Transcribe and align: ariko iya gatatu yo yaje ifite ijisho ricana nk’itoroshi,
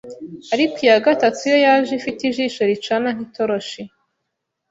ariko 0.53 0.77
iya 0.85 0.97
gatatu 1.05 1.39
yo 1.51 1.57
yaje 1.65 1.91
ifite 1.99 2.19
ijisho 2.25 2.61
ricana 2.71 3.09
nk’itoroshi, 3.15 3.81